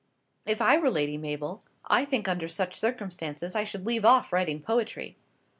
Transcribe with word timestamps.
"If 0.47 0.63
I 0.63 0.79
were 0.79 0.89
Lady 0.89 1.15
Mabel, 1.15 1.63
I 1.85 2.05
think 2.05 2.27
under 2.27 2.47
such 2.47 2.73
circumstances 2.73 3.53
I 3.53 3.63
should 3.65 3.85
leave 3.85 4.03
off 4.03 4.33
writing 4.33 4.59
poetry." 4.59 5.15